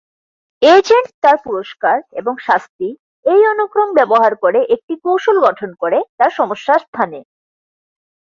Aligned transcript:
Agent 0.61 1.07
তার 1.23 1.37
পুরস্কার 1.45 1.97
এবং 2.11 2.33
শাস্তি 2.47 2.87
এই 3.25 3.41
অনুক্রম 3.51 3.89
ব্যবহার 3.93 4.33
করে 4.43 4.59
একটি 4.75 4.93
কৌশল 5.03 5.37
গঠন 5.47 5.69
করে 5.81 5.99
তার 6.17 6.31
সমস্যার 6.39 6.79
স্থানে। 6.79 7.19